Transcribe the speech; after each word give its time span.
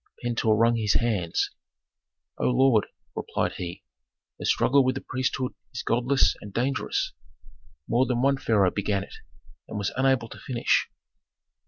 Pentuer 0.23 0.55
wrung 0.55 0.77
his 0.77 0.95
hands. 0.95 1.51
"O 2.39 2.45
lord," 2.45 2.87
replied 3.15 3.51
he, 3.57 3.83
"a 4.41 4.45
struggle 4.45 4.83
with 4.83 4.95
the 4.95 5.01
priesthood 5.01 5.53
is 5.75 5.83
godless 5.83 6.35
and 6.41 6.51
dangerous. 6.51 7.13
More 7.87 8.07
than 8.07 8.23
one 8.23 8.37
pharaoh 8.37 8.71
began 8.71 9.03
it, 9.03 9.13
and 9.67 9.77
was 9.77 9.91
unable 9.95 10.27
to 10.29 10.39
finish." 10.39 10.89